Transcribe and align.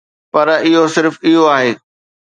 پر 0.31 0.47
اهو 0.65 0.83
صرف 0.95 1.15
اهو 1.27 1.41
آهي. 1.55 1.71